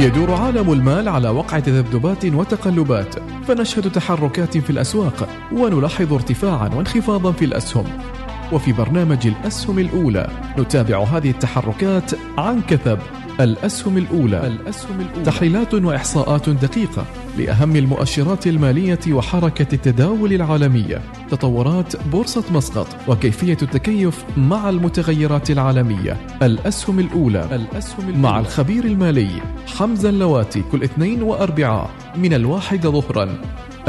[0.00, 3.14] يدور عالم المال على وقع تذبذبات وتقلبات
[3.48, 7.84] فنشهد تحركات في الأسواق ونلاحظ ارتفاعا وانخفاضا في الأسهم.
[8.52, 12.98] وفي برنامج الأسهم الأولى نتابع هذه التحركات عن كثب.
[13.40, 14.46] الأسهم الأولى.
[14.46, 17.04] الأسهم الأولى تحليلات وإحصاءات دقيقة
[17.38, 21.00] لأهم المؤشرات المالية وحركة التداول العالمية.
[21.30, 26.26] تطورات بورصة مسقط وكيفية التكيف مع المتغيرات العالمية.
[26.42, 27.48] الأسهم الأولى.
[27.52, 29.30] الأسهم الأولى مع الخبير المالي
[29.78, 33.38] حمزة اللواتي كل اثنين وأربعاء من الواحدة ظهرا.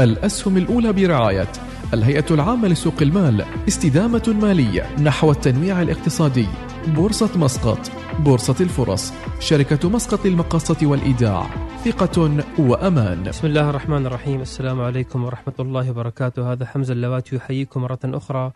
[0.00, 1.48] الأسهم الأولى برعاية
[1.94, 6.46] الهيئة العامة لسوق المال استدامة مالية نحو التنويع الاقتصادي.
[6.94, 7.78] بورصة مسقط
[8.18, 11.46] بورصة الفرص شركة مسقط للمقاصة والإيداع
[11.84, 13.22] ثقة وأمان.
[13.22, 14.40] بسم الله الرحمن الرحيم.
[14.40, 16.52] السلام عليكم ورحمة الله وبركاته.
[16.52, 18.52] هذا حمزة اللواتي يحييكم مرة أخرى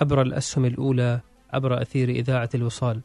[0.00, 1.20] عبر الأسهم الأولى
[1.52, 3.00] عبر أثير إذاعة الوصال.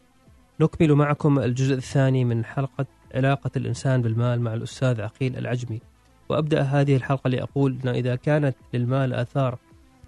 [0.60, 5.82] نكمل معكم الجزء الثاني من حلقة علاقة الإنسان بالمال مع الأستاذ عقيل العجمي.
[6.30, 9.58] وأبدأ هذه الحلقة لأقول أن إذا كانت للمال آثار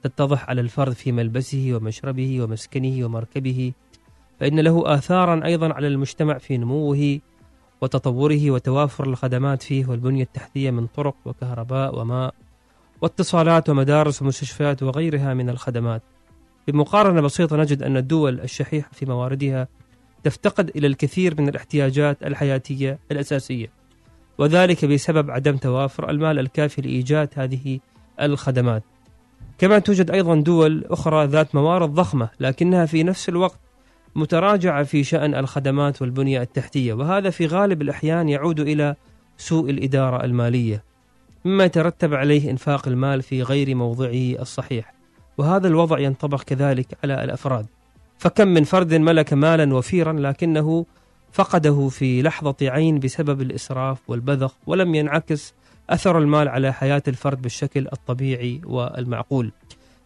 [0.04, 3.72] تتضح على الفرد في ملبسه ومشربه ومسكنه ومركبه
[4.42, 7.20] فإن له آثارا أيضا على المجتمع في نموه
[7.82, 12.34] وتطوره وتوافر الخدمات فيه والبنية التحتية من طرق وكهرباء وماء
[13.02, 16.02] واتصالات ومدارس ومستشفيات وغيرها من الخدمات.
[16.68, 19.68] بمقارنة بسيطة نجد أن الدول الشحيحة في مواردها
[20.24, 23.72] تفتقد إلى الكثير من الاحتياجات الحياتية الأساسية
[24.38, 27.80] وذلك بسبب عدم توافر المال الكافي لإيجاد هذه
[28.22, 28.84] الخدمات.
[29.58, 33.71] كما توجد أيضا دول أخرى ذات موارد ضخمة لكنها في نفس الوقت
[34.16, 38.96] متراجعة في شأن الخدمات والبنية التحتية وهذا في غالب الأحيان يعود إلى
[39.38, 40.84] سوء الإدارة المالية
[41.46, 44.94] مما يترتب عليه إنفاق المال في غير موضعه الصحيح
[45.38, 47.66] وهذا الوضع ينطبق كذلك على الأفراد.
[48.18, 50.86] فكم من فرد ملك مالا وفيرا لكنه
[51.32, 55.54] فقده في لحظة عين بسبب الإسراف والبذخ ولم ينعكس
[55.90, 59.52] أثر المال على حياة الفرد بالشكل الطبيعي والمعقول.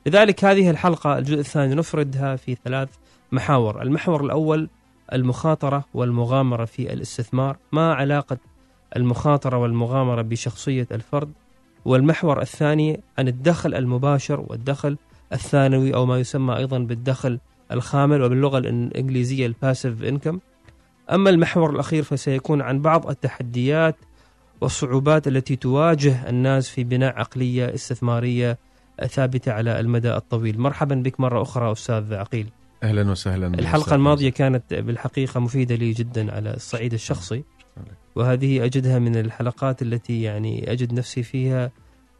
[0.05, 2.89] لذلك هذه الحلقة الجزء الثاني نفردها في ثلاث
[3.31, 3.81] محاور.
[3.81, 4.69] المحور الأول
[5.13, 8.37] المخاطرة والمغامرة في الاستثمار ما علاقة
[8.95, 11.31] المخاطرة والمغامرة بشخصية الفرد.
[11.85, 14.97] والمحور الثاني عن الدخل المباشر والدخل
[15.33, 17.39] الثانوي أو ما يسمى أيضا بالدخل
[17.71, 20.39] الخامل وباللغة الإنجليزية الباسيف إنكم
[21.11, 23.95] أما المحور الأخير فسيكون عن بعض التحديات
[24.61, 28.57] والصعوبات التي تواجه الناس في بناء عقلية استثمارية
[29.07, 30.59] ثابتة على المدى الطويل.
[30.59, 32.49] مرحبا بك مرة أخرى أستاذ عقيل.
[32.85, 37.43] أهلا وسهلا الحلقة الماضية كانت بالحقيقة مفيدة لي جدا على الصعيد الشخصي.
[38.15, 41.71] وهذه أجدها من الحلقات التي يعني أجد نفسي فيها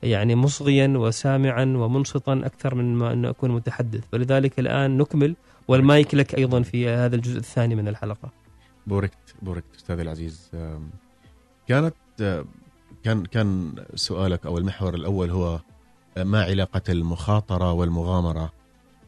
[0.03, 4.03] يعني مصغيا وسامعا ومنصتا أكثر من ما أن أكون متحدث.
[4.13, 5.35] ولذلك الآن نكمل
[5.67, 8.29] والمايك لك أيضا في هذا الجزء الثاني من الحلقة.
[8.87, 10.51] بوركت بوركت أستاذ العزيز.
[11.67, 11.95] كانت
[13.03, 15.59] كان كان سؤالك أو المحور الأول هو
[16.17, 18.51] ما علاقة المخاطرة والمغامرة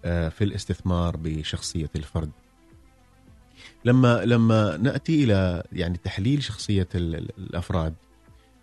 [0.04, 2.32] في الاستثمار بشخصية الفرد.
[3.86, 7.94] لما لما نأتي إلى يعني تحليل شخصية الأفراد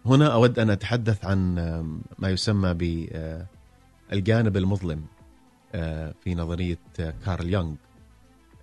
[0.06, 1.54] هنا أود أن أتحدث عن
[2.18, 2.74] ما يسمى
[4.10, 5.04] بالجانب المظلم
[6.24, 6.78] في نظرية
[7.24, 7.74] كارل يونغ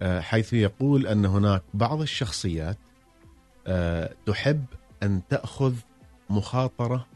[0.03, 2.77] حيث يقول أن هناك بعض الشخصيات
[4.25, 4.65] تحب
[5.03, 5.75] أن تأخذ
[6.29, 7.07] مخاطرة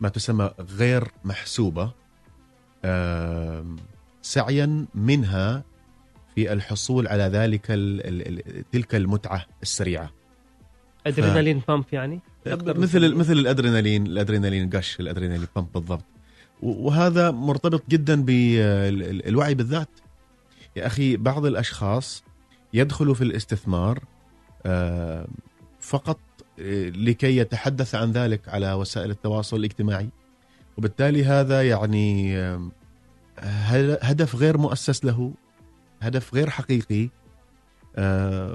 [0.00, 1.90] ما تسمى غير محسوبة
[4.28, 5.64] سعيا منها
[6.34, 7.66] في الحصول على ذلك
[8.72, 10.10] تلك المتعة السريعة.
[11.06, 16.04] ادرينالين بامب يعني؟ مثل مثل الادرينالين الأدرينالين قش الأدرينالين بامب بالضبط.
[16.62, 19.88] وهذا مرتبط جدا بالوعي بالذات.
[20.76, 22.24] يا أخي بعض الأشخاص
[22.74, 24.04] يدخلوا في الاستثمار
[25.80, 26.20] فقط
[26.94, 30.08] لكي يتحدث عن ذلك على وسائل التواصل الاجتماعي.
[30.78, 32.36] وبالتالي هذا يعني
[34.02, 35.32] هدف غير مؤسس له
[36.02, 37.08] هدف غير حقيقي.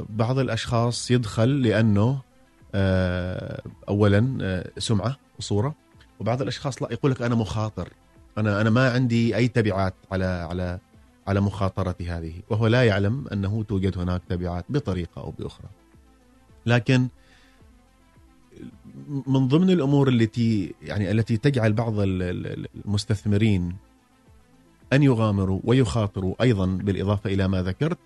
[0.09, 2.21] بعض الأشخاص يدخل لأنه
[3.89, 5.75] اولا سمعة وصورة
[6.19, 7.89] وبعض الأشخاص لا يقول لك أنا مخاطر.
[8.37, 10.79] أنا أنا ما عندي أي تبعات على على
[11.27, 12.33] على مخاطرتي هذه.
[12.49, 15.67] وهو لا يعلم أنه توجد هناك تبعات بطريقة أو بأخرى.
[16.65, 17.07] لكن
[19.07, 23.75] من ضمن الأمور التي يعني التي تجعل بعض المستثمرين
[24.95, 27.99] أن يغامروا ويخاطروا أيضا بالإضافة إلى ما ذكرت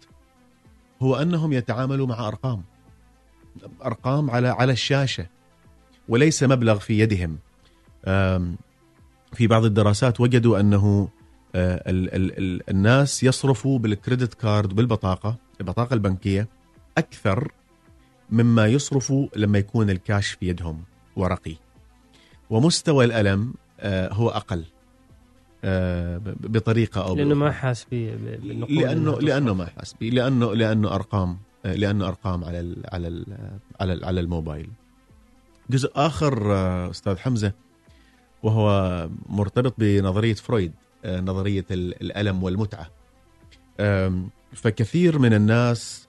[1.02, 2.64] هو أنهم يتعاملوا مع أرقام
[3.86, 5.28] أرقام على على الشاشة
[6.10, 7.38] وليس مبلغ في يدهم.
[9.34, 10.60] في بعض الدراسات وجدوا
[11.56, 16.48] ال ال الناس يصرفوا بالكريدت كارد بالبطاقة البطاقة البنكية
[16.98, 17.52] أكثر
[18.30, 20.84] مما يصرفوا لما يكون الكاش في يدهم
[21.16, 21.56] ورقي.
[22.50, 24.64] ومستوى الألم آه، هو أقل.
[25.64, 27.52] آه، ب- بطريقة أو لأنه ما.
[27.52, 29.54] حاس بالنقود لأنه لأنه.
[29.54, 33.26] ما حاس به لأنه لأنه أرقام لأنه أرقام على ال على ال
[33.80, 34.70] على ال على الموبايل
[35.70, 37.52] جزء آخر آه، أستاذ حمزة
[38.44, 40.72] وهو مرتبط بنظرية فرويد
[41.06, 42.90] آه، نظرية ال- الألم والمتعة
[44.54, 46.08] فكثير من الناس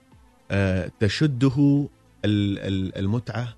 [0.51, 1.87] آه، تشده
[2.25, 3.55] ال- ال- المتعة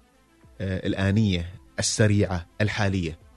[0.61, 1.49] آه، الآنية
[1.79, 3.30] السريعة الحالية آه،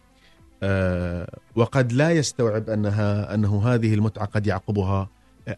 [1.57, 5.09] وقد لا يستوعب انها أنه هذه المتعة قد يعقبها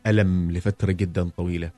[0.06, 1.70] ألم لفترة جدا طويلة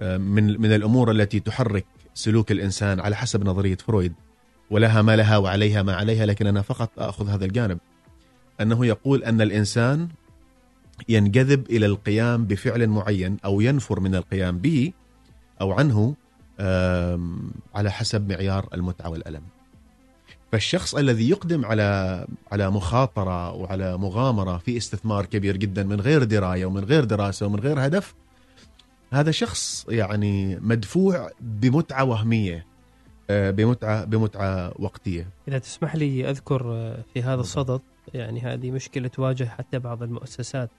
[0.00, 4.12] آه، من من الأمور التي تحرك سلوك الإنسان على حسب نظرية فرويد
[4.70, 7.78] ولها ما لها وعليها ما عليها لكن أنا فقط أخذ هذا الجانب
[8.60, 10.08] أنه يقول أن الإنسان
[11.08, 14.92] ينجذب إلى القيام بفعل معين أو ينفر من القيام به
[15.60, 16.14] أو عنه
[17.74, 19.42] على حسب معيار المتعة والألم.
[20.52, 26.66] فالشخص الذي يقدم على على مخاطرة وعلى مغامرة في استثمار كبير جدا من غير دراية
[26.66, 28.14] ومن غير دراسة ومن غير هدف
[29.12, 32.66] هذا شخص يعني مدفوع بمتعة وهمية
[33.30, 35.28] آه، بمتعة بمتعة وقتية.
[35.48, 37.80] إذا تسمح لي أذكر آه، في هذا الصدد
[38.14, 40.70] يعني هذه مشكلة تواجه حتى بعض المؤسسات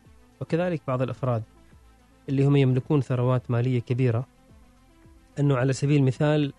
[0.41, 1.43] وكذلك بعض الأفراد
[2.29, 4.27] اللي هم يملكون ثروات مالية كبيرة.
[5.39, 6.53] أنه على سبيل المثال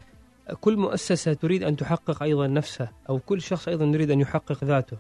[0.61, 4.97] كل مؤسسة تريد أن تحقق أيضا نفسها أو كل شخص أيضا يريد أن يحقق ذاته.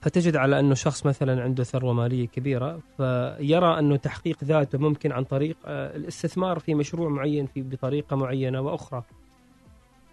[0.00, 5.24] فتجد على أنه شخص مثلا عنده ثروة مالية كبيرة فيرى أنه تحقيق ذاته ممكن عن
[5.24, 9.02] طريق آه، الاستثمار في مشروع معين في بطريقة معينة وأخرى.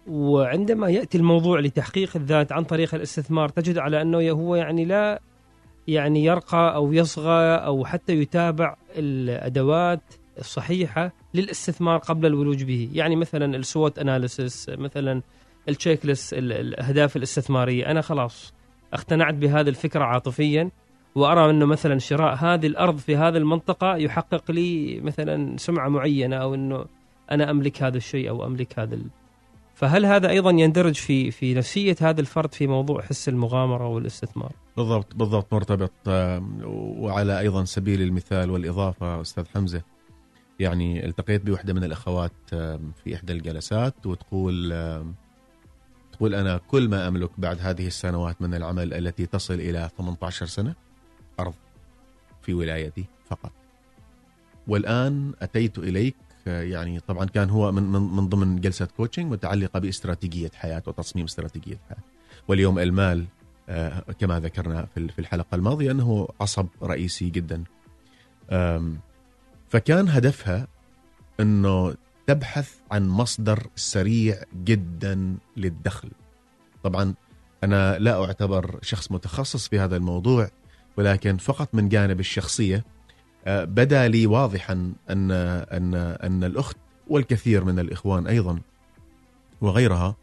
[0.06, 5.20] وعندما يأتي الموضوع لتحقيق الذات عن طريق الاستثمار تجد على أنه هو يعني لا
[5.88, 13.56] يعني يرقى أو يصغى أو حتى يتابع الأدوات الصحيحه للاستثمار قبل الولوج به، يعني مثلا
[13.56, 15.22] السوت أناليسيس مثلا
[15.68, 18.54] التشيك ليست ال- الأهداف الاستثمارية، أنا خلاص
[18.92, 20.70] اقتنعت بهذه الفكرة عاطفيا
[21.14, 26.54] وأرى أنه مثلا شراء هذه الأرض في هذه المنطقة يحقق لي مثلا سمعة معينة أو
[26.54, 26.84] أنه
[27.30, 29.04] أنا أملك هذا الشيء أو أملك هذا ال...
[29.74, 35.14] فهل هذا أيضا يندرج في في نفسية هذا الفرد في موضوع حس المغامرة والاستثمار؟ بالضبط
[35.16, 35.92] بالضبط مرتبط
[36.64, 39.82] وعلى أيضا سبيل المثال والإضافة أستاذ حمزة.
[40.60, 42.32] يعني التقيت بوحدة من الأخوات
[43.04, 44.72] في إحدى الجلسات وتقول
[46.12, 50.74] تقول أنا كل ما أملك بعد هذه السنوات من العمل التي تصل إلى 18 سنة
[51.40, 51.54] أرض
[52.42, 53.52] في ولايتي فقط.
[54.68, 56.16] والآن أتيت إليك
[56.46, 61.24] آه، يعني طبعا كان هو من من من ضمن جلسة كوتشنج متعلقة باستراتيجية حياة وتصميم
[61.24, 62.02] استراتيجية حياة.
[62.48, 63.24] واليوم المال
[63.68, 67.64] آه، كما ذكرنا في الحلقة الماضية أنه عصب رئيسي جدا.
[69.68, 70.66] فكان هدفها
[71.40, 71.94] إنه
[72.26, 76.10] تبحث عن مصدر سريع جدا للدخل.
[76.82, 77.14] طبعا
[77.64, 80.50] أنا لا أعتبر شخص متخصص في هذا الموضوع
[80.96, 82.84] ولكن فقط من جانب الشخصية
[83.44, 86.76] آه، بدا لي واضحا ان ان أن الأخت
[87.08, 88.60] والكثير من الإخوان أيضا
[89.60, 90.16] وغيرها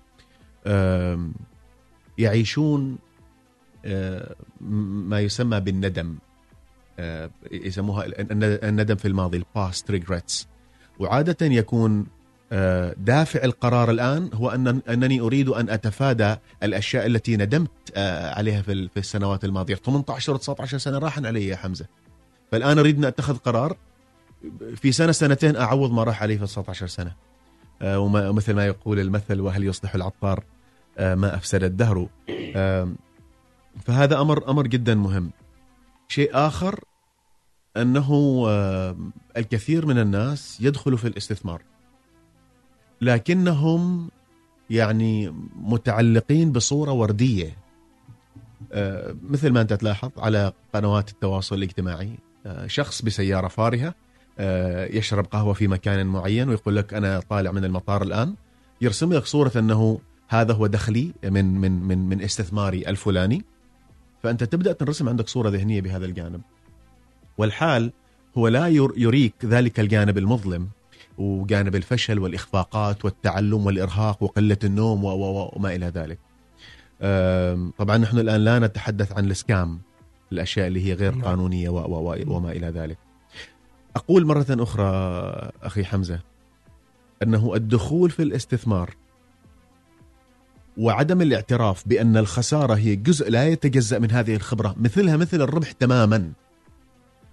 [2.18, 2.98] يعيشون
[3.86, 4.36] آه،
[5.10, 6.18] ما يسمى بالندم.
[7.51, 10.48] يسموها الن- الندم في الماضي ال past regrets
[11.00, 12.06] وعادة يكون
[12.53, 18.61] آه، دافع القرار الآن هو أن أنني أريد أن أتفادى الأشياء التي ندمت آه، عليها
[18.61, 19.76] في ال- في السنوات الماضية.
[19.76, 21.85] 18 و 19 سنة راحن علي يا حمزة.
[22.52, 23.78] فالآن أريد أن أتخذ قرار
[24.76, 27.16] في سنة سنتين أعوض ما راح علي في 19 سنة.
[27.81, 30.44] آه، وما- ومثل ما يقول المثل وهل يصلح العطار؟
[30.97, 32.07] آه، ما أفسد الدهر.
[33.85, 35.31] فهذا أمر أمر جدا مهم.
[36.07, 36.80] شيء آخر
[37.78, 38.97] أنه آه،
[39.37, 41.61] الكثير من الناس يدخلوا في الاستثمار.
[43.01, 44.11] لكنهم
[44.69, 47.57] يعني متعلقين بصورة وردية.
[48.71, 53.95] آه، مثل ما أنت تلاحظ على قنوات التواصل الاجتماعي آه، شخص بسيارة فارهة
[54.90, 58.35] يشرب قهوة في مكان معين ويقول لك أنا طالع من المطار الآن.
[58.81, 63.45] يرسم لك صورة أنه هذا هو دخلي من من من من استثماري الفلاني.
[64.23, 66.42] فأنت تبدأ تنرسم عندك صورة ذهنية بهذا الجانب.
[67.38, 67.92] والحال
[68.38, 70.68] هو لا ير- يريك ذلك الجانب المظلم
[71.18, 76.19] وجانب الفشل والإخفاقات والتعلم والإرهاق وقلة النوم وما إلى ذلك.
[77.78, 79.80] طبعا نحن الآن لا نتحدث عن السكام
[80.31, 81.42] الأشياء اللي هي غير نعم.
[81.68, 82.97] و- وما إلى ذلك.
[83.95, 84.85] أقول مرة أخرى
[85.64, 86.19] أخي حمزة
[87.23, 88.95] أنه الدخول في الاستثمار
[90.78, 96.31] وعدم الاعتراف بأن الخسارة هي جزء لا يتجزأ من هذه الخبرة مثلها مثل الربح تماما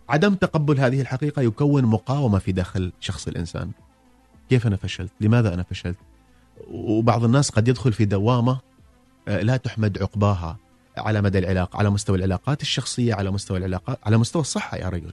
[0.09, 3.71] عدم تقبل هذه الحقيقة يكون مقاومة في داخل شخص الإنسان.
[4.51, 5.97] كيف أنا فشلت؟ لماذا أنا فشلت؟
[6.71, 8.59] وبعض الناس قد يدخل في دوامة
[9.29, 10.57] آه، لا تحمد عقباها
[10.97, 15.13] على مدى العلاقة على مستوى العلاقات الشخصية على مستوى العلاقات على مستوى الصحة يا رجل.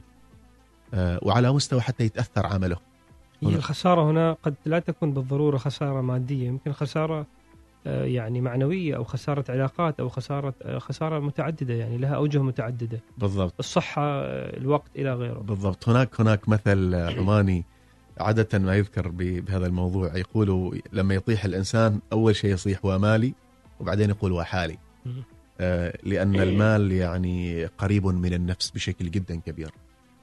[0.94, 2.78] آه، وعلى مستوى حتى يتأثر عمله.
[3.44, 3.56] هي.
[3.56, 7.26] الخسارة هنا قد لا تكون بالضرورة خسارة مادية يمكن خسارة
[7.86, 13.00] يعني معنوية أو خسارة علاقات أو خسارة آه، خسارة متعددة يعني لها أوجه متعددة.
[13.18, 13.54] بالضبط.
[13.60, 15.40] الصحة آه، الوقت إلى غيره.
[15.40, 15.90] بالضبط.
[15.90, 17.66] هناك هناك مثل عماني
[18.20, 20.18] عادة ما يذكر بهذا الموضوع.
[20.18, 23.34] يقولوا لما يطيح الإنسان أول شيء يصيح ومالي
[23.80, 24.78] وبعدين يقول وحالي.
[25.60, 29.72] آه، لأن المال يعني قريب من النفس بشكل جدا كبير.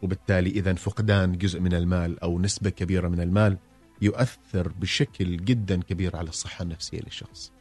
[0.02, 3.56] وبالتالي إذا فقدان جزء من المال أو نسبة كبيرة من المال
[4.02, 7.52] يؤثر بشكل جدا كبير على الصحة النفسية للشخص.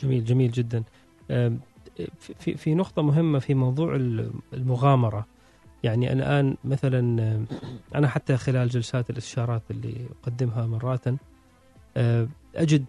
[0.00, 0.84] جميل جميل جدا.
[2.18, 3.96] في في نقطة مهمة في موضوع
[4.52, 5.26] المغامرة.
[5.82, 7.00] يعني أنا الآن مثلا
[7.94, 11.04] أنا حتى خلال جلسات الاستشارات اللي أقدمها مرات
[12.56, 12.84] أجد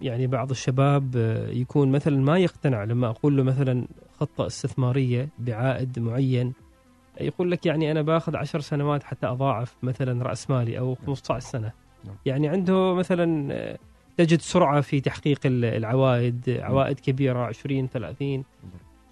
[0.00, 1.16] يعني بعض الشباب
[1.52, 3.86] يكون مثلا ما يقتنع لما أقول له مثلا
[4.20, 6.52] خطة استثمارية بعائد معين.
[7.20, 11.72] يقول لك يعني أنا باخذ عشر سنوات حتى أضاعف مثلا رأس مالي أو 15 سنة.
[12.26, 13.78] يعني عنده مثلا آه،
[14.16, 18.44] تجد سرعة في تحقيق ال- العوائد عوائد كبيرة 20 30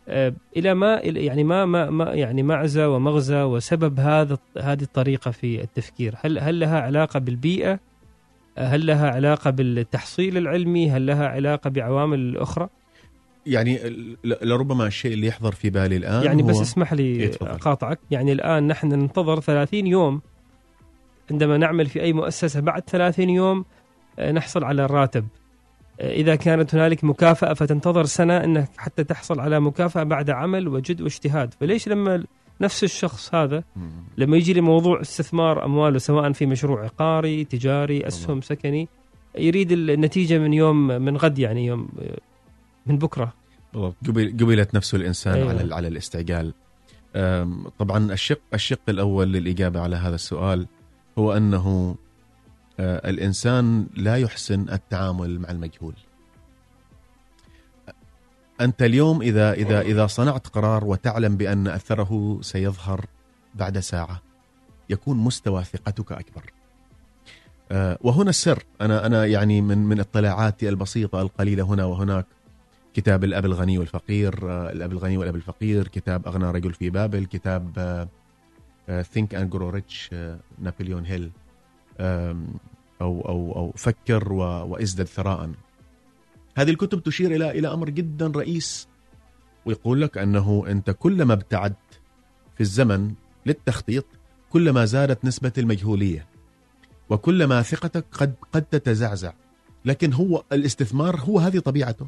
[0.08, 6.14] آه، إلى ما يعني ما ما يعني معزة ومغزى وسبب هذا هذه الطريقة في التفكير.
[6.20, 7.80] هل هل لها علاقة بالبيئة؟
[8.58, 12.68] آه، هل لها علاقة بالتحصيل العلمي؟ هل لها علاقة بعوامل أخرى
[13.46, 13.78] يعني
[14.24, 17.50] لربما الشيء اللي يحضر في بالي الآن يعني بس اسمح لي إيه، تفضل.
[17.50, 17.98] أقاطعك.
[18.10, 20.20] يعني الآن نحن ننتظر 30 يوم
[21.30, 23.64] عندما نعمل في أي مؤسسة بعد 30 يوم
[24.18, 25.26] آه، نحصل على الراتب.
[26.00, 31.00] آه، إذا كانت هنالك مكافأة فتنتظر سنة أنك حتى تحصل على مكافأة بعد عمل وجد
[31.00, 31.54] واجتهاد.
[31.60, 32.24] فليش لما
[32.60, 33.64] نفس الشخص هذا.
[34.18, 38.88] لما يجي لموضوع استثمار أمواله سواء في مشروع عقاري تجاري أسهم سكني
[39.38, 42.18] يريد النتيجة من يوم من غد يعني يوم آه،
[42.86, 43.32] من بكرة.
[43.72, 45.48] بالضبط قبل قبلت نفسه الإنسان أيوة.
[45.48, 46.54] على على الاستعجال.
[47.78, 50.66] طبعا الشق الشق الأول للإجابة على هذا السؤال
[51.18, 51.96] هو أنه
[52.80, 55.94] آه، الإنسان لا يحسن التعامل مع المجهول.
[58.60, 63.06] أنت اليوم إذا إذا إذا صنعت قرار وتعلم بأن أثره سيظهر
[63.54, 64.22] بعد ساعة
[64.90, 66.52] يكون مستوى ثقتك أكبر.
[67.72, 68.64] آه، وهنا السر.
[68.80, 72.26] أنا أنا يعني من من اطلاعاتي البسيطة القليلة هنا وهناك.
[72.94, 77.78] كتاب الأب الغني والفقير آه، الأب الغني والأب الفقير كتاب أغنى رجل في بابل كتاب
[79.12, 80.10] Think and Grow Rich
[80.58, 81.30] نابليون هيل
[82.00, 85.50] أو أو أو فكر وازدد ثراء.
[86.56, 88.88] هذه الكتب تشير إلى إلى أمر جدا رئيس
[89.66, 92.00] ويقول لك أنه أنت كلما ابتعدت
[92.54, 93.12] في الزمن
[93.46, 94.04] للتخطيط
[94.50, 96.26] كلما زادت نسبة المجهولية
[97.10, 99.32] وكلما ثقتك قد قد تتزعزع.
[99.84, 102.06] لكن هو الاستثمار هو هذه طبيعته.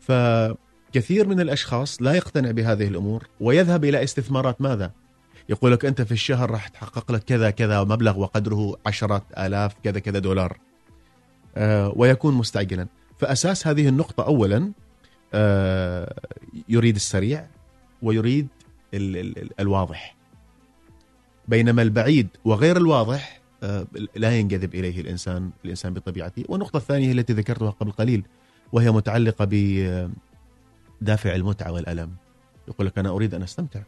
[0.00, 4.92] فكثير من الأشخاص لا يقتنع بهذه الأمور ويذهب إلى استثمارات ماذا؟
[5.48, 9.98] يقول لك أنت في الشهر راح تحقق لك كذا كذا مبلغ وقدره عشرات آلاف كذا
[9.98, 10.58] كذا دولار.
[11.56, 12.86] آه ويكون مستعجلا.
[13.18, 14.72] فأساس هذه النقطة اولا
[15.34, 16.14] آه
[16.68, 17.46] يريد السريع
[18.02, 18.48] ويريد
[18.94, 20.16] ال ال ال الواضح.
[21.48, 23.86] بينما البعيد وغير الواضح آه
[24.16, 26.44] لا ينجذب إليه الإنسان الإنسان بطبيعته.
[26.48, 28.26] والنقطة الثانية التي ذكرتها قبل قليل
[28.72, 29.48] وهي متعلقة
[31.00, 32.10] بدافع المتعة والألم.
[32.68, 33.80] يقول لك أنا أريد أن أستمتع.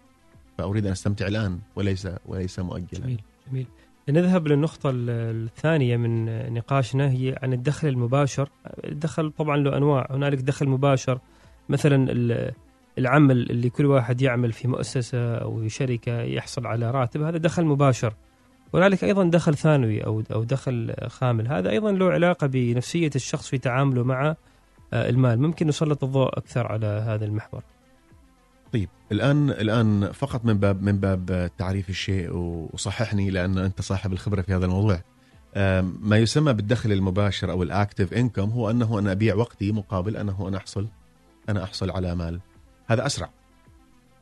[0.58, 3.00] فأريد أن أستمتع الآن وليس وليس مؤجلا.
[3.00, 3.20] جميل
[3.50, 3.66] جميل.
[4.08, 5.10] نذهب للنقطة ال-
[5.46, 8.48] الثانية من نقاشنا هي عن الدخل المباشر.
[8.84, 10.06] الدخل طبعا له أنواع.
[10.10, 11.18] هنالك دخل مباشر
[11.68, 12.52] مثلا ال-
[12.98, 18.14] العمل اللي كل واحد يعمل في مؤسسة أو شركة يحصل على راتب هذا دخل مباشر.
[18.74, 21.48] هنالك أيضا دخل ثانوي أو أو دخل خامل.
[21.48, 24.36] هذا أيضا له علاقة بنفسية الشخص في تعامله مع
[24.92, 25.40] آه، المال.
[25.40, 27.62] ممكن نسلط الضوء أكثر على هذا المحور.
[28.76, 32.30] طيب الآن الآن فقط من باب من باب تعريف الشيء
[32.72, 35.02] وصححني لأن أنت صاحب الخبرة في هذا الموضوع.
[36.00, 40.56] ما يسمى بالدخل المباشر أو الاكتف انكم هو أنه أنا أبيع وقتي مقابل أنه أنا
[40.56, 40.86] أحصل
[41.48, 42.40] أنا أحصل على مال.
[42.86, 43.30] هذا أسرع.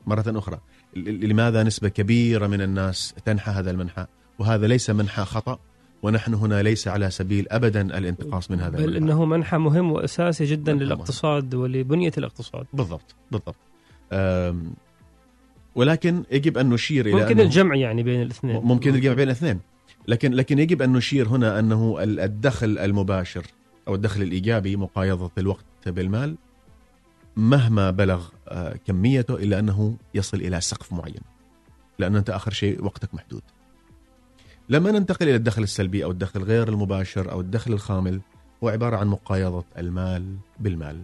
[0.07, 0.59] مرة أخرى.
[0.95, 4.05] لماذا نسبة كبيرة من الناس تنحى هذا المنحى؟
[4.39, 5.59] وهذا ليس منحى خطأ
[6.03, 8.97] ونحن هنا ليس على سبيل ابدا الانتقاص من هذا بل المنحى.
[8.97, 10.93] إنه منحى مهم وأساسي جدا منحى مهم.
[10.93, 12.65] للاقتصاد ولبنية الاقتصاد.
[12.73, 13.55] بالضبط بالضبط.
[15.75, 18.55] ولكن يجب أن نشير إلى ممكن الجمع يعني بين الاثنين.
[18.63, 19.59] ممكن الجمع بين الاثنين.
[20.07, 23.45] لكن لكن يجب أن نشير هنا أنه ال- الدخل المباشر
[23.87, 26.35] أو الدخل الإيجابي مقايضة الوقت بالمال
[27.35, 31.21] مهما بلغ آه، كميته إلا أنه يصل إلى سقف معين.
[31.99, 33.41] لأن أنت آخر شيء وقتك محدود.
[34.69, 38.21] لما ننتقل إلى الدخل السلبي أو الدخل غير المباشر أو الدخل الخامل
[38.63, 41.03] هو عبارة عن مقايضة المال بالمال.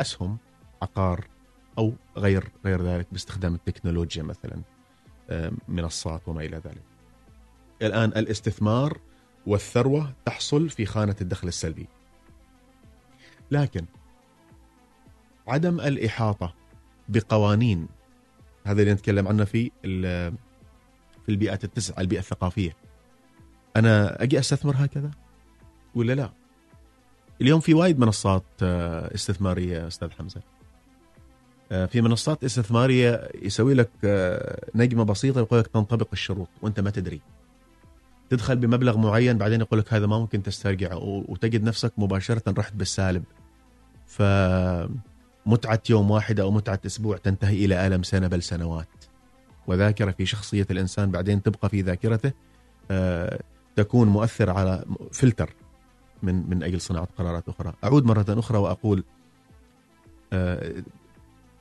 [0.00, 0.36] أسهم
[0.82, 1.24] عقار
[1.78, 4.62] أو غير غير ذلك باستخدام التكنولوجيا مثلا
[5.30, 6.82] آه، منصات وما إلى ذلك.
[7.82, 9.00] الآن الاستثمار
[9.46, 11.88] والثروة تحصل في خانة الدخل السلبي.
[13.50, 13.86] لكن
[15.48, 16.54] عدم الإحاطة
[17.08, 17.88] بقوانين
[18.66, 19.70] هذا اللي نتكلم عنه في
[21.24, 22.76] في البيئات التسع البيئة الثقافية.
[23.76, 25.10] أنا أجي أستثمر هكذا
[25.94, 26.32] ولا لا؟
[27.40, 30.42] اليوم في وايد منصات آه، استثمارية أستاذ حمزة.
[31.72, 36.90] آه، في منصات استثمارية يسوي لك آه، نجمة بسيطة يقول لك تنطبق الشروط وانت ما
[36.90, 37.20] تدري.
[38.30, 43.24] تدخل بمبلغ معين بعدين يقول لك هذا ما ممكن تسترجعه وتجد نفسك مباشرة رحت بالسالب.
[44.06, 48.88] فمتعه يوم واحد أو متعة أسبوع تنتهي إلى ألم سنة بل سنوات.
[49.66, 52.32] وذاكرة في شخصية الإنسان بعدين تبقى في ذاكرته
[52.90, 53.40] آه،
[53.76, 55.54] تكون مؤثر على فلتر
[56.22, 57.72] من من أجل صناعة قرارات أخرى.
[57.84, 59.04] أعود مرة أخرى وأقول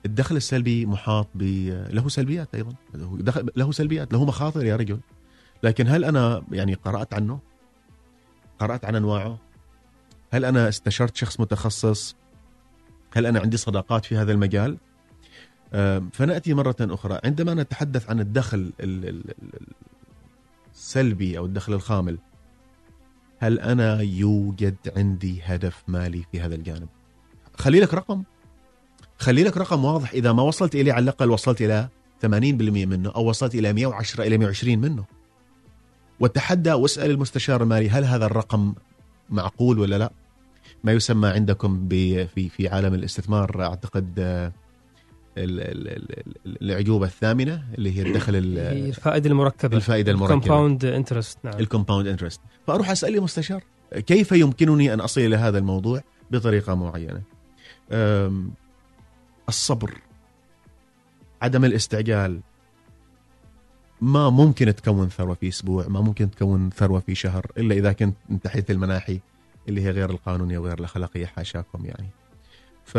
[0.05, 1.41] الدخل السلبي محاط ب
[1.89, 4.99] له سلبيات أيضا له دخل له سلبيات له مخاطر يا رجل
[5.63, 7.39] لكن هل أنا يعني قرأت عنه؟
[8.59, 9.37] قرأت عن أنواعه؟
[10.31, 12.15] هل أنا استشرت شخص متخصص؟
[13.15, 14.77] هل أنا عندي صداقات في هذا المجال؟
[16.11, 18.73] فنأتي مرة أخرى عندما نتحدث عن الدخل ال-
[19.09, 19.67] ال- ال-
[20.73, 22.17] السلبي أو الدخل الخامل
[23.39, 26.87] هل أنا يوجد عندي هدف مالي في هذا الجانب؟
[27.57, 28.23] خلي لك رقم
[29.23, 30.11] خلي لك رقم واضح.
[30.13, 31.87] إذا ما وصلت إليه على الأقل وصلت إلى
[32.25, 32.25] 80%
[32.85, 35.03] منه أو وصلت إلى 110 إلى 120 منه.
[36.19, 38.73] وتحدى واسأل المستشار المالي هل هذا الرقم
[39.29, 40.11] معقول ولا لا؟
[40.83, 44.47] ما يسمى عندكم في في عالم الاستثمار أعتقد آه،
[45.37, 49.77] ال- ال- ال- ال- العجوبه الثامنة اللي هي الدخل الفائدة المركبة.
[49.77, 50.39] الفائدة المركبة.
[50.39, 51.59] compound interest نعم.
[51.59, 52.41] ال compound interest.
[52.67, 53.63] فأروح أسأل المستشار
[54.07, 56.01] كيف يمكنني أن أصل إلى هذا الموضوع
[56.31, 57.21] بطريقة معينة؟
[59.49, 59.97] الصبر
[61.41, 62.39] عدم الاستعجال.
[64.01, 68.15] ما ممكن تكون ثروة في أسبوع ما ممكن تكون ثروة في شهر إلا إذا كنت
[68.29, 69.19] من تحت المناحي
[69.69, 72.07] اللي هي غير القانونية وغير الأخلاقية حاشاكم يعني.
[72.85, 72.97] ف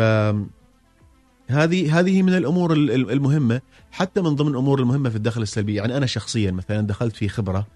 [1.49, 5.75] هذه هذه من الأمور ال- ال- المهمة حتى من ضمن الأمور المهمة في الدخل السلبي.
[5.75, 7.67] يعني أنا شخصيا مثلا دخلت في خبرة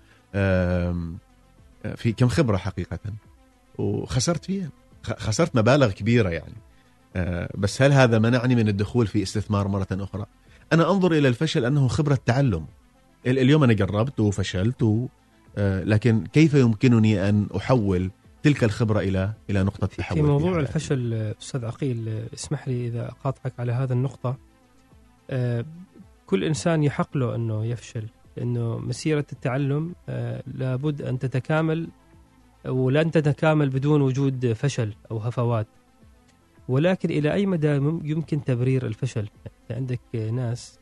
[1.95, 2.99] في كم خبرة حقيقه
[3.77, 4.69] وخسرت فيها
[5.03, 6.53] خسرت مبالغ كبيرة يعني.
[7.57, 10.25] بس هل هذا منعني من الدخول في استثمار مرة أخرى؟
[10.73, 12.65] أنا أنظر إلى الفشل أنه خبرة تعلم
[13.27, 15.07] ال- اليوم أنا جربت وفشلت و-
[15.57, 18.11] آه، لكن كيف يمكنني أن أحول
[18.43, 22.67] تلك الخبرة إلى إلى نقطة تحول في موضوع حياتي؟ الفشل آه، أستاذ عقيل آه، اسمح
[22.67, 24.37] لي إذا أقاطعك على هذا النقطة
[25.29, 25.65] آه،
[26.27, 28.05] كل إنسان يحق له أنه يفشل
[28.37, 31.87] لأنه مسيرة التعلم آه، لابد أن تتكامل
[32.65, 35.67] ولن تتكامل بدون وجود فشل أو هفوات
[36.69, 39.29] ولكن إلى أي مدى يمكن تبرير الفشل؟
[39.69, 39.99] يعني عندك
[40.33, 40.79] ناس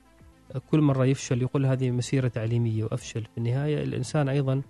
[0.72, 3.22] كل مرة يفشل يقول هذه مسيرة تعليمية وأفشل.
[3.22, 4.62] في النهاية الإنسان أيضا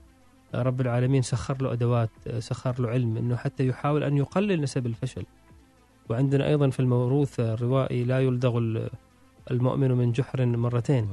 [0.55, 5.25] رب العالمين سخر له أدوات سخر له علم إنه حتى يحاول أن يقلل نسب الفشل.
[6.09, 8.89] وعندنا أيضا في الموروث الروائي لا يلدغ ال-
[9.51, 11.09] المؤمن من جحر مرتين.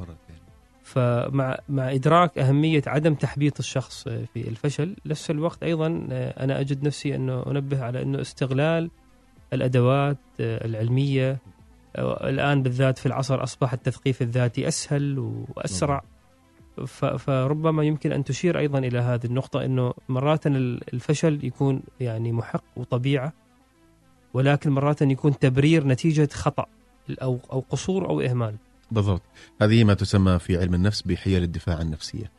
[0.82, 7.14] فمع مع إدراك أهمية عدم تحبيط الشخص في الفشل نفس الوقت أيضا أنا أجد نفسي
[7.14, 8.90] أنه أنبه على أنه استغلال
[9.54, 11.38] الأدوات العلمية
[11.98, 15.18] الآن بالذات في العصر أصبح التثقيف الذاتي أسهل
[15.56, 16.04] وأسرع.
[17.18, 22.64] فربما يمكن أن تشير أيضا إلى هذه النقطة إنه مرات ال- الفشل يكون يعني محق
[22.76, 23.32] وطبيعة
[24.34, 26.66] ولكن مرات يكون تبرير نتيجة خطأ
[27.22, 28.54] أو أو قصور أو إهمال.
[28.90, 29.22] بالضبط.
[29.62, 32.30] هذه ما تسمى في علم النفس بحيل الدفاع النفسية.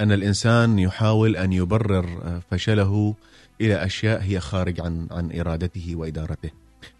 [0.00, 2.06] أن الإنسان يحاول أن يبرر
[2.50, 3.14] فشله
[3.62, 6.50] إلى أشياء هي خارج عن عن إرادته وإدارته.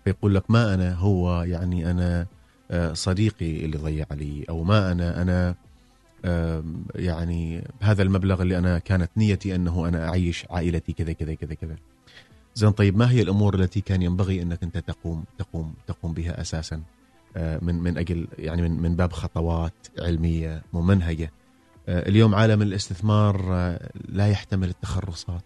[0.05, 2.27] فيقول لك ما أنا هو يعني أنا
[2.71, 5.55] آه، صديقي اللي ضيع لي أو ما أنا
[6.25, 11.55] آم، يعني هذا المبلغ اللي أنا كانت نيتي أنه أنا أعيش عائلتي كذا كذا كذا
[11.55, 11.77] كذا.
[12.55, 16.83] زين طيب ما هي الأمور التي كان ينبغي أنك أنت تقوم تقوم تقوم بها أساساً؟
[17.37, 21.33] آه، من من أجل يعني من من باب خطوات علمية ممنهجة.
[21.89, 23.43] آه، اليوم عالم الاستثمار
[24.09, 25.45] لا يحتمل التخرصات.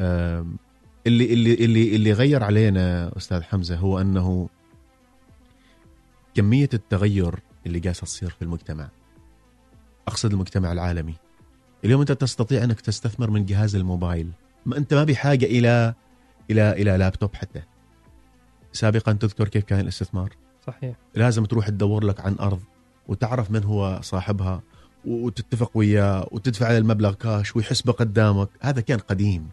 [0.00, 4.48] اللي اللي اللي اللي غير علينا أستاذ حمزة هو أنه
[6.34, 7.34] كمية التغير
[7.66, 8.88] اللي قاعدة تصير في المجتمع.
[10.08, 11.14] أقصد المجتمع العالمي.
[11.84, 14.30] اليوم أنت تستطيع أنك تستثمر من جهاز الموبايل.
[14.66, 15.94] ما أنت ما بحاجه إلى
[16.50, 17.62] إلى إلى لابتوب حتى.
[18.72, 20.36] سابقا تذكر كيف كان الاستثمار؟
[20.66, 20.96] صحيح.
[21.14, 22.60] لازم تروح تدور لك عن أرض
[23.08, 24.62] وتعرف من هو صاحبها
[25.04, 29.48] وتتفق وياه وتدفع على المبلغ كاش ويحسبه قدامك هذا كان قديم.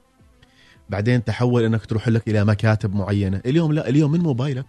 [0.89, 3.41] بعدين تحول إنك تروح لك إلى مكاتب معينة.
[3.45, 4.65] اليوم لا اليوم من موبايلك.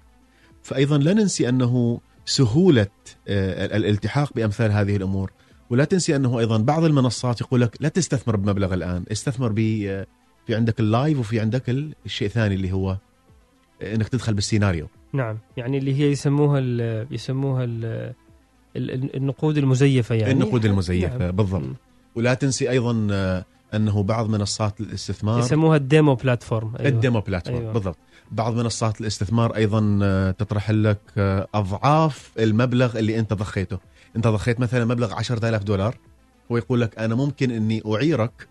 [0.62, 2.86] فايضا لا ننسي أنه سهولة
[3.28, 5.30] آه، الالتحاق بأمثال هذه الأمور.
[5.70, 9.56] ولا تنسي أنه أيضا بعض المنصات يقول لك لا تستثمر بمبلغ الآن استثمر ب
[10.46, 11.68] في عندك اللايف وفي عندك
[12.06, 12.96] الشيء الثاني اللي هو
[13.82, 14.88] إنك تدخل بالسيناريو.
[15.12, 18.14] نعم يعني اللي هي يسموها ال يسموها ال
[18.76, 20.32] النقود المزيفة يعني.
[20.32, 21.30] النقود المزيفة نعم.
[21.30, 21.76] بالضبط.
[22.14, 26.88] ولا تنسي أيضا آه، أنه بعض منصات الاستثمار يسموها ال demo platform أيوة.
[26.88, 27.72] ال demo platform أيوة.
[27.72, 27.96] بالضبط
[28.30, 33.78] بعض منصات الاستثمار أيضا آه، تطرح لك آه، أضعاف المبلغ اللي أنت ضخيته
[34.16, 35.96] أنت ضخيت مثلا مبلغ 10000 دولار
[36.52, 38.48] هو يقول لك أنا ممكن إني أعيرك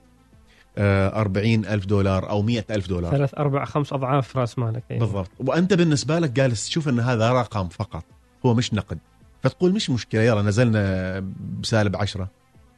[0.80, 5.06] 40 ألف دولار أو 100 ألف دولار ثلاث أربع خمس أضعاف رأس مالك أيوة.
[5.06, 8.04] بالضبط وأنت بالنسبة لك جالس تشوف أن هذا رقم فقط
[8.46, 9.00] هو مش نقد
[9.44, 11.20] فتقول مش مشكلة يلا نزلنا
[11.62, 12.28] بسالب 10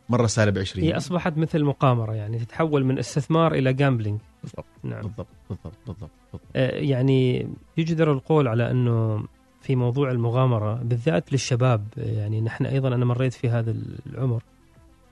[0.10, 5.02] مرة سالب 20 هي أصبحت مثل مقامرة يعني تتحول من استثمار إلى جامبلينج بالضبط نعم.
[5.02, 6.48] بالضبط بالضبط بالضبط, بالضبط.
[6.56, 9.24] آه يعني يجدر القول على أنه
[9.62, 14.43] في موضوع المغامرة بالذات للشباب يعني نحن أيضا أنا مريت في هذا العمر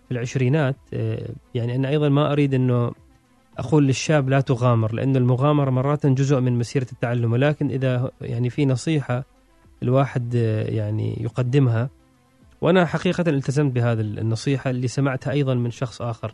[0.07, 2.91] في العشرينات آه، يعني أنا أيضا ما أريد أنه
[3.57, 8.65] أقول للشاب لا تغامر لأن المغامرة مرات جزء من مسيرة التعلم ولكن إذا يعني في
[8.65, 9.23] نصيحة
[9.83, 11.89] الواحد آه، يعني يقدمها
[12.61, 16.33] وأنا حقيقة التزمت بهذا النصيحة اللي سمعتها أيضا من شخص آخر.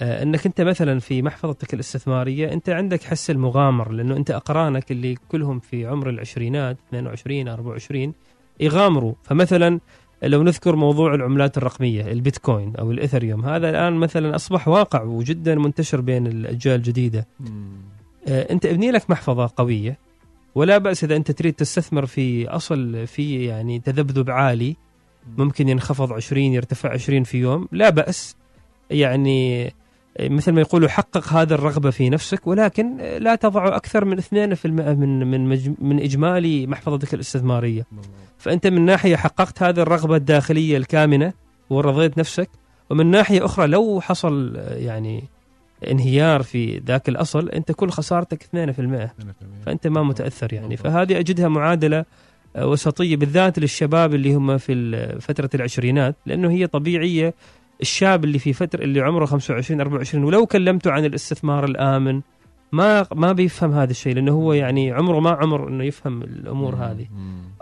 [0.00, 5.14] آه، إنك أنت مثلا في محفظتك الاستثمارية أنت عندك حس المغامر لأنه أنت أقرانك اللي
[5.28, 8.12] كلهم في عمر العشرينات 22 24
[8.60, 9.14] يغامروا.
[9.22, 9.80] فمثلا
[10.22, 16.00] لو نذكر موضوع العملات الرقمية البيتكوين أو الاثريوم هذا الآن مثلا أصبح واقع وجدا منتشر
[16.00, 17.26] بين الأجيال الجديدة.
[18.28, 19.98] آه، أنت ابني لك محفظة قوية
[20.54, 24.76] ولا بأس إذا أنت تريد تستثمر في أصل في يعني تذبذب عالي
[25.38, 27.68] ممكن ينخفض 20 يرتفع 20 في يوم.
[27.72, 28.36] لا بأس.
[28.90, 29.72] يعني
[30.20, 34.24] مثل ما يقولوا حقق هذه الرغبة في نفسك ولكن لا تضع أكثر من 2%
[34.66, 37.86] من من من إجمالي محفظتك الاستثمارية.
[38.38, 41.32] فأنت من ناحية حققت هذه الرغبة الداخلية الكامنة
[41.70, 42.50] ورضيت نفسك
[42.90, 45.24] ومن ناحية أخرى لو حصل يعني
[45.90, 48.46] انهيار في ذاك الأصل أنت كل خسارتك 2%
[49.66, 50.76] فأنت ما متأثر يعني.
[50.76, 52.04] فهذه أجدها معادلة
[52.56, 57.34] وسطية بالذات للشباب اللي هم في فترة العشرينات لأنه هي طبيعية
[57.80, 62.20] الشاب اللي في فتره اللي عمره 25 24 ولو كلمته عن الاستثمار الآمن
[62.72, 66.82] ما ما بيفهم هذا الشيء لأنه هو يعني عمره ما عمر إنه يفهم الأمور مم.
[66.82, 67.06] هذه.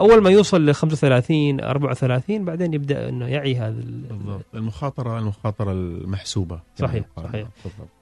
[0.01, 4.45] أول ما يوصل ل 35 34 بعدين يبدأ إنه يعي هذا بالضبط.
[4.55, 6.61] المخاطره المخاطرة المحسوبة.
[6.77, 7.49] صحيح صحيح.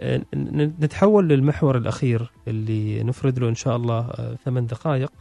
[0.00, 0.22] آه،
[0.80, 5.12] نتحول للمحور الأخير اللي نفرد له إن شاء الله آه، ثمان دقائق.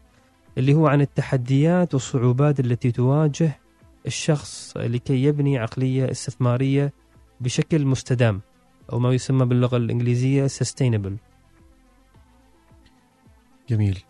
[0.57, 3.59] اللي هو عن التحديات والصعوبات التي تواجه
[4.05, 6.93] الشخص لكي يبني عقلية استثمارية
[7.41, 8.41] بشكل مستدام
[8.91, 11.13] أو ما يسمى باللغة الإنجليزية sustainable.
[13.69, 14.03] جميل.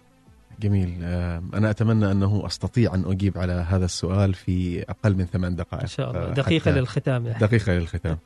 [0.59, 0.99] جميل.
[1.03, 5.81] آه، أنا أتمنى أنه أستطيع أن أجيب على هذا السؤال في أقل من ثمان دقائق.
[5.81, 6.33] إن شاء الله.
[6.33, 7.25] دقيقة للختام.
[7.25, 7.39] يعني.
[7.39, 8.17] دقيقة للختام.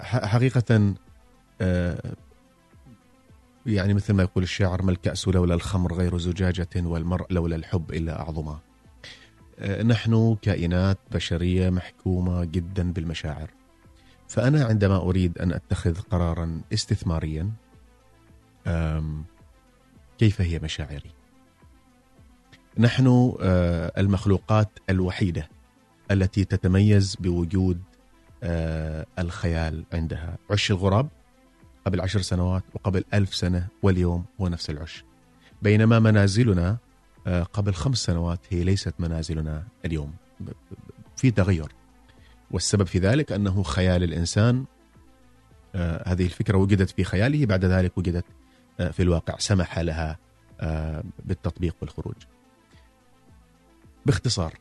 [0.00, 0.94] حقيقة
[1.60, 2.14] آه،
[3.66, 8.20] يعني مثل ما يقول الشاعر ما الكأس لولا الخمر غير زجاجة والمرء لولا الحب إلا
[8.20, 8.58] أعظما
[9.58, 13.50] آه، نحن كائنات بشرية محكومة جدا بالمشاعر.
[14.28, 17.50] فأنا عندما أريد أن أتخذ قرارا استثماريا
[20.18, 21.10] كيف هي مشاعري؟
[22.78, 25.48] نحن آه، المخلوقات الوحيدة
[26.10, 27.82] التي تتميز بوجود
[28.42, 31.08] آه، الخيال عندها عش الغراب
[31.84, 35.04] قبل عشر سنوات وقبل ألف سنة واليوم هو نفس العش
[35.62, 36.76] بينما منازلنا
[37.26, 40.14] آه، قبل خمس سنوات هي ليست منازلنا اليوم.
[41.16, 41.72] في تغير.
[42.50, 44.64] والسبب في ذلك أنه خيال الإنسان
[45.74, 48.24] آه، هذه الفكرة وجدت في خياله بعد ذلك وجدت
[48.80, 49.38] آه، في الواقع.
[49.38, 50.18] سمح لها
[51.24, 52.14] بالتطبيق والخروج.
[54.06, 54.54] باختصار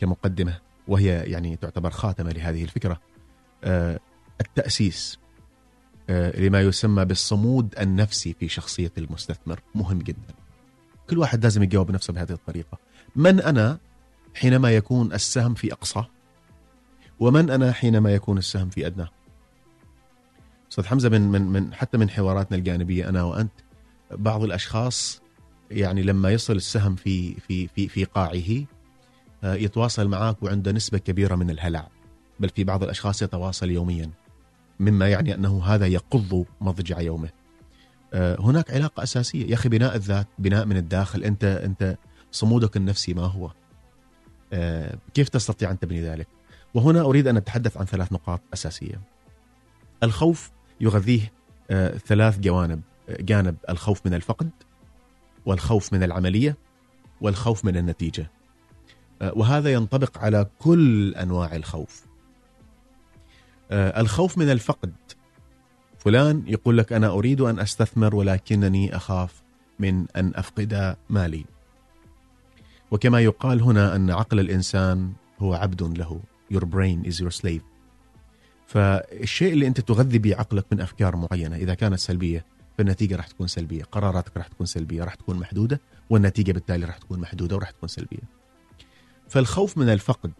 [0.00, 3.00] كمقدمة وهي يعني تعتبر خاتمة لهذه الفكرة
[4.40, 5.18] التأسيس
[6.10, 9.60] لما يسمى بالصمود النفسي في شخصية المستثمر.
[9.74, 10.34] مهم جدا.
[11.10, 12.78] كل واحد لازم يجاوب نفسه بهذه الطريقة.
[13.16, 13.78] من أنا
[14.34, 16.04] حينما يكون السهم في أقصى؟
[17.20, 19.06] ومن أنا حينما يكون السهم في أدنى؟
[20.70, 23.52] أستاذ حمزة من, من, من حتى من حواراتنا الجانبية أنا وأنت
[24.10, 25.22] بعض الأشخاص
[25.70, 28.66] يعني لما يصل السهم في في في في قاعه
[29.44, 31.88] آه، يتواصل معك وعنده نسبة كبيرة من الهلع.
[32.40, 34.10] بل في بعض الأشخاص يتواصل يوميا.
[34.80, 37.28] مما يعني أنه هذا يقض مضجع يومه.
[38.14, 39.46] آه، هناك علاقة أساسية.
[39.46, 41.96] يا أخي بناء الذات بناء من الداخل أنت أنت
[42.32, 43.50] صمودك النفسي ما هو؟
[44.52, 46.26] آه، كيف تستطيع أن تبني ذلك؟
[46.74, 49.00] وهنا أريد أن أتحدث عن ثلاث نقاط أساسية.
[50.02, 51.32] الخوف يغذيه
[51.70, 52.80] آه، ثلاث جوانب.
[53.20, 54.50] جانب الخوف من الفقد
[55.46, 56.56] والخوف من العملية
[57.20, 58.30] والخوف من النتيجة.
[59.22, 62.09] وهذا ينطبق على كل أنواع الخوف.
[63.72, 64.92] الخوف من الفقد.
[65.98, 69.42] فلان يقول لك أنا أريد أن أستثمر ولكنني أخاف
[69.78, 71.44] من أن أفقد مالي.
[72.90, 76.20] وكما يقال هنا أن عقل الإنسان هو عبد له.
[76.54, 77.62] Your brain is your slave.
[78.66, 82.44] فالشيء اللي أنت تغذي به عقلك من أفكار معينة إذا كانت سلبية
[82.78, 83.84] فالنتيجة راح تكون سلبية.
[83.84, 85.80] قراراتك راح تكون سلبية راح تكون محدودة
[86.10, 88.22] والنتيجة بالتالي راح تكون محدودة وراح تكون سلبية.
[89.28, 90.32] فالخوف من الفقد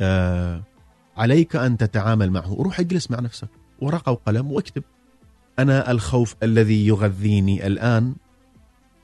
[0.00, 0.62] آه
[1.18, 2.54] عليك أن تتعامل معه.
[2.60, 3.48] روح اجلس مع نفسك.
[3.80, 4.82] ورقه وقلم واكتب.
[5.58, 8.14] أنا الخوف الذي يغذيني الآن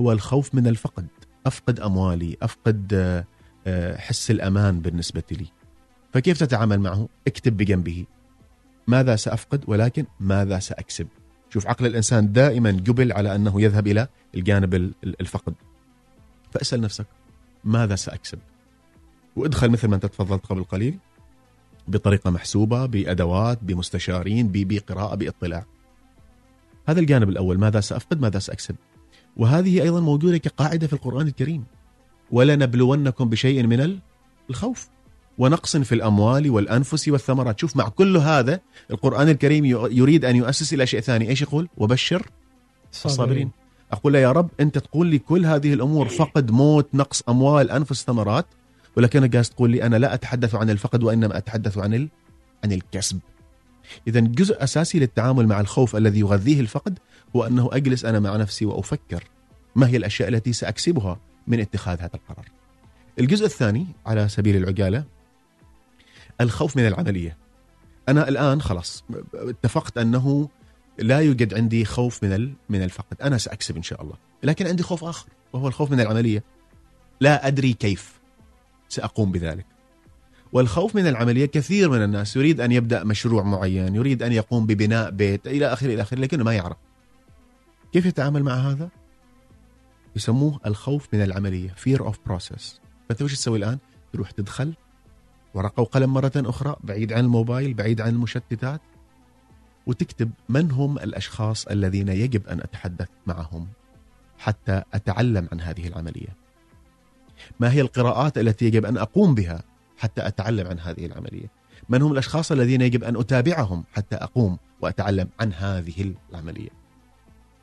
[0.00, 1.06] هو الخوف من الفقد.
[1.46, 3.24] أفقد أموالي أفقد آه،
[3.66, 5.46] آه، حس الأمان بالنسبة لي.
[6.12, 8.04] فكيف تتعامل معه؟ اكتب بجنبه.
[8.86, 11.06] ماذا سأفقد ولكن ماذا سأكسب؟
[11.50, 15.54] شوف عقل الإنسان دائما جبل على أنه يذهب إلى الجانب ال- ال- الفقد.
[16.52, 17.06] فاسأل نفسك
[17.64, 18.38] ماذا سأكسب؟
[19.36, 20.98] وادخل مثل ما أنت تفضلت قبل قليل.
[21.88, 25.64] بطريقة محسوبة بأدوات بمستشارين بقراءة باطلاع.
[26.86, 28.76] هذا الجانب الأول ماذا سأفقد ماذا سأكسب.
[29.36, 31.64] وهذه أيضا موجودة كقاعدة في القرآن الكريم.
[32.30, 33.98] ولنبلونكم بشيء من ال-
[34.50, 34.88] الخوف
[35.38, 37.60] ونقص في الأموال والأنفس والثمرات.
[37.60, 41.28] شوف مع كل هذا القرآن الكريم يريد أن يؤسس إلى شيء ثاني.
[41.28, 42.26] إيش يقول؟ وبشر
[43.06, 43.50] الصابرين.
[43.92, 48.04] أقول له يا رب أنت تقول لي كل هذه الأمور فقد موت نقص أموال أنفس
[48.04, 48.46] ثمرات
[48.96, 52.08] ولكنك جالس تقول لي أنا لا أتحدث عن الفقد وإنما أتحدث عن ال...
[52.64, 53.20] عن الكسب.
[54.08, 56.98] اذا جزء أساسي للتعامل مع الخوف الذي يغذيه الفقد
[57.36, 59.24] هو أنه أجلس أنا مع نفسي وأفكر
[59.76, 62.48] ما هي الأشياء التي سأكسبها من اتخاذ هذا القرار.
[63.18, 65.04] الجزء الثاني على سبيل العجالة
[66.40, 67.36] الخوف من العملية.
[68.08, 69.04] أنا الآن خلاص
[69.34, 70.48] اتفقت أنه
[70.98, 73.22] لا يوجد عندي خوف من من الفقد.
[73.22, 74.16] أنا سأكسب إن شاء الله.
[74.42, 76.44] لكن عندي خوف آخر وهو الخوف من العملية.
[77.20, 78.13] لا أدري كيف.
[78.94, 79.66] سأقوم بذلك.
[80.52, 82.36] والخوف من العملية كثير من الناس.
[82.36, 86.44] يريد أن يبدأ مشروع معين يريد أن يقوم ببناء بيت إلى آخره إلى آخره لكنه
[86.44, 86.76] ما يعرف.
[87.92, 88.88] كيف يتعامل مع هذا؟
[90.16, 92.62] يسموه الخوف من العملية fear of process.
[93.08, 93.78] فانت وش تسوي الآن؟
[94.12, 94.74] تروح تدخل
[95.54, 98.80] ورقة وقلم مرة أخرى بعيد عن الموبايل بعيد عن المشتتات
[99.86, 103.68] وتكتب من هم الأشخاص الذين يجب أن أتحدث معهم
[104.38, 106.43] حتى أتعلم عن هذه العملية.
[107.60, 109.62] ما هي القراءات التي يجب أن أقوم بها
[109.98, 111.46] حتى أتعلم عن هذه العملية؟
[111.88, 116.68] من هم الأشخاص الذين يجب أن أتابعهم حتى أقوم وأتعلم عن هذه العملية؟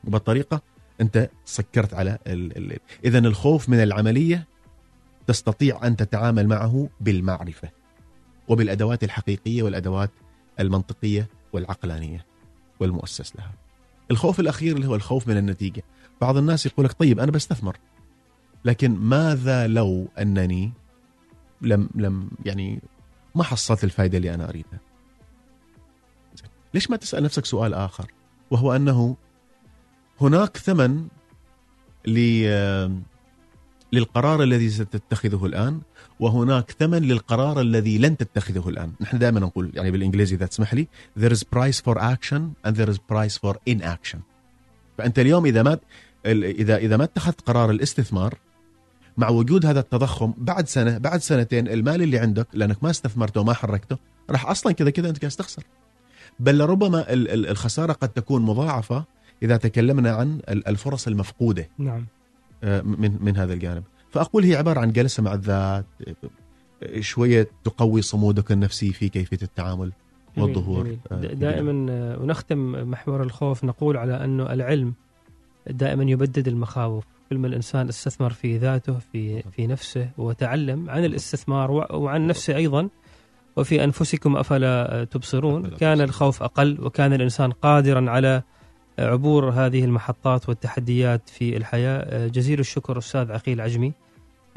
[0.04, 0.62] وبالطريقة
[1.00, 2.78] أنت سكرت على ال...
[3.04, 4.46] اذا الخوف من العملية
[5.26, 7.68] تستطيع أن تتعامل معه بالمعرفة
[8.48, 10.10] وبالأدوات الحقيقية والأدوات
[10.60, 12.26] المنطقية والعقلانية
[12.80, 13.52] والمؤسس لها.
[14.10, 15.82] الخوف الأخير اللي هو الخوف من النتيجة،
[16.20, 17.76] بعض الناس يقول لك طيب أنا بستثمر
[18.64, 20.72] لكن ماذا لو أنني
[21.62, 22.82] لم لم يعني
[23.34, 24.80] ما حصلت الفائده اللي أنا أريدها؟
[26.74, 28.10] ليش ما تسأل نفسك سؤال آخر
[28.50, 29.16] وهو أنه
[30.20, 31.06] هناك ثمن
[33.92, 35.80] للقرار الذي ستتخذه الآن
[36.20, 40.88] وهناك ثمن للقرار الذي لن تتخذه الآن، نحن دائما نقول يعني بالإنجليزي إذا تسمح لي
[41.18, 44.18] there is price for action and there is price for inaction.
[44.98, 45.78] فأنت اليوم إذا ما
[46.26, 48.38] اذا إذا ما اتخذت قرار الاستثمار
[49.16, 53.52] مع وجود هذا التضخم بعد سنة بعد سنتين المال اللي عندك لأنك ما استثمرته وما
[53.52, 53.96] حركته
[54.30, 55.62] راح أصلا كذا كذا أنت قاعد تخسر.
[56.40, 59.04] بل ربما ال- ال- الخسارة قد تكون مضاعفة
[59.42, 61.68] إذا تكلمنا عن ال- الفرص المفقودة.
[61.78, 62.06] نعم.
[62.84, 63.82] من من هذا الجانب.
[64.10, 65.84] فأقول هي عبارة عن جلسة مع الذات
[67.00, 69.92] شوية تقوي صمودك النفسي في كيفية التعامل
[70.36, 70.84] جميل، والظهور.
[70.84, 70.98] جميل.
[71.12, 74.94] آه، في دائما آه، ونختم محور الخوف نقول على أنه العلم
[75.70, 77.04] دائما يبدد المخاوف.
[77.32, 82.88] كل ما الإنسان استثمر في ذاته في في نفسه وتعلم عن الاستثمار وعن نفسه أيضا.
[83.56, 86.00] وفي أنفسكم أفلا تبصرون؟ كان.
[86.00, 88.42] الخوف أقل وكان الإنسان قادرا على
[88.98, 92.26] عبور هذه المحطات والتحديات في الحياة.
[92.26, 93.92] جزيل الشكر أستاذ عقيل عجمي.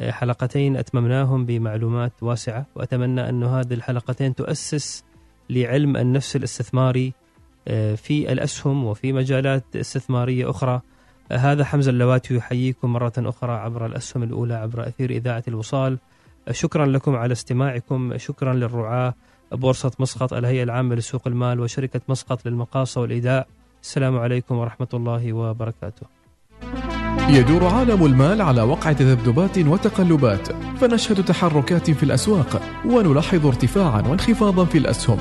[0.02, 5.04] حلقتين أتممناهم بمعلومات واسعة وأتمنى انه هذه الحلقتين تؤسس
[5.50, 7.14] لعلم النفس الاستثماري
[7.68, 10.82] آه، في الأسهم وفي مجالات استثمارية أخرى.
[11.32, 15.98] هذا حمزة اللواتي يحييكم مرة أخرى عبر الأسهم الأولى عبر أثير إذاعة الوصال.
[16.52, 18.18] شكرا لكم على استماعكم.
[18.18, 19.14] شكرا للرعاة.
[19.52, 23.46] بورصة مسقط الهيئة العامة لسوق المال وشركة مسقط للمقاصة والايداع
[23.84, 26.08] السلام عليكم ورحمة الله وبركاته.
[27.30, 34.78] يدور عالم المال على وقع تذبذبات وتقلبات فنشهد تحركات في الأسواق ونلاحظ ارتفاعا وانخفاضا في
[34.78, 35.18] الأسهم.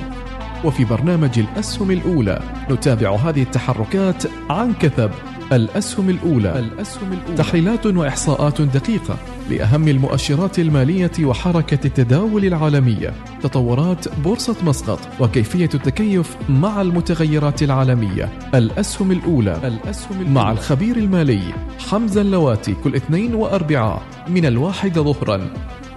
[0.65, 5.11] وفي برنامج الأسهم الأولى نتابع هذه التحركات عن كثب.
[5.53, 6.59] الأسهم الأولى.
[6.59, 9.17] الأسهم الأولى تحليلات وإحصاءات دقيقة
[9.51, 13.15] لأهم المؤشرات المالية وحركة التداول العالمية.
[13.43, 18.33] تطورات بورصة مسقط وكيفية التكيف مع المتغيرات العالمية.
[18.55, 19.61] الأسهم الأولى.
[19.65, 21.43] الأسهم الأولى مع الخبير المالي
[21.91, 25.51] حمزة اللواتي كل اثنين وأربعاء من الواحدة ظهرا.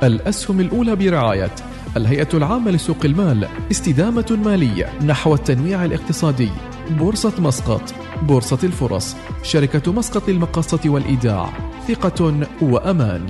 [0.04, 1.52] الأسهم الأولى برعاية
[1.98, 6.50] الهيئة العامة لسوق المال استدامة مالية نحو التنويع الاقتصادي.
[6.92, 7.82] بورصة مسقط
[8.22, 11.50] بورصة الفرص شركة مسقط للمقاصة والإيداع
[11.88, 13.22] ثقة وأمان.